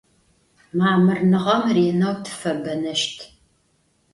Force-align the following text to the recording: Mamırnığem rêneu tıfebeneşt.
Mamırnığem 0.77 1.65
rêneu 1.75 2.15
tıfebeneşt. 2.23 3.17